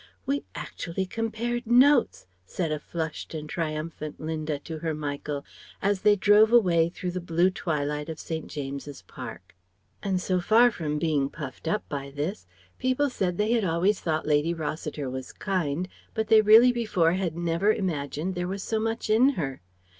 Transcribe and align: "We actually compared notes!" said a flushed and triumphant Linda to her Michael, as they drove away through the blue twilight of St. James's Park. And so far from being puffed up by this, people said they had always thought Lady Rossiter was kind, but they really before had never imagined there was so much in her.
"We 0.25 0.45
actually 0.55 1.05
compared 1.05 1.67
notes!" 1.67 2.25
said 2.43 2.71
a 2.71 2.79
flushed 2.79 3.35
and 3.35 3.47
triumphant 3.47 4.19
Linda 4.19 4.57
to 4.57 4.79
her 4.79 4.95
Michael, 4.95 5.45
as 5.79 6.01
they 6.01 6.15
drove 6.15 6.51
away 6.51 6.89
through 6.89 7.11
the 7.11 7.21
blue 7.21 7.51
twilight 7.51 8.09
of 8.09 8.17
St. 8.19 8.47
James's 8.47 9.03
Park. 9.03 9.55
And 10.01 10.19
so 10.19 10.39
far 10.41 10.71
from 10.71 10.97
being 10.97 11.29
puffed 11.29 11.67
up 11.67 11.87
by 11.87 12.09
this, 12.09 12.47
people 12.79 13.11
said 13.11 13.37
they 13.37 13.51
had 13.51 13.63
always 13.63 13.99
thought 14.01 14.25
Lady 14.25 14.55
Rossiter 14.55 15.07
was 15.07 15.31
kind, 15.31 15.87
but 16.15 16.29
they 16.29 16.41
really 16.41 16.71
before 16.71 17.11
had 17.11 17.37
never 17.37 17.71
imagined 17.71 18.33
there 18.33 18.47
was 18.47 18.63
so 18.63 18.79
much 18.79 19.07
in 19.07 19.29
her. 19.37 19.61